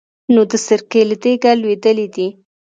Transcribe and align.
نو 0.33 0.41
د 0.51 0.53
سرکې 0.65 1.01
له 1.09 1.15
دېګه 1.23 1.51
لوېدلی 1.61 2.07
دی. 2.15 2.27